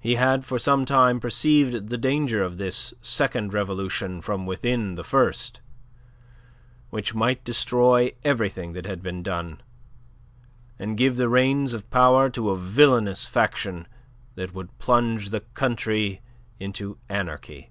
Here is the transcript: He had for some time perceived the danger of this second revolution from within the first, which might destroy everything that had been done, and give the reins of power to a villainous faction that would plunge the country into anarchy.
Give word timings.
He 0.00 0.14
had 0.14 0.42
for 0.42 0.58
some 0.58 0.86
time 0.86 1.20
perceived 1.20 1.90
the 1.90 1.98
danger 1.98 2.42
of 2.42 2.56
this 2.56 2.94
second 3.02 3.52
revolution 3.52 4.22
from 4.22 4.46
within 4.46 4.94
the 4.94 5.04
first, 5.04 5.60
which 6.88 7.14
might 7.14 7.44
destroy 7.44 8.12
everything 8.24 8.72
that 8.72 8.86
had 8.86 9.02
been 9.02 9.22
done, 9.22 9.60
and 10.78 10.96
give 10.96 11.18
the 11.18 11.28
reins 11.28 11.74
of 11.74 11.90
power 11.90 12.30
to 12.30 12.48
a 12.52 12.56
villainous 12.56 13.28
faction 13.28 13.86
that 14.34 14.54
would 14.54 14.78
plunge 14.78 15.28
the 15.28 15.40
country 15.40 16.22
into 16.58 16.96
anarchy. 17.10 17.70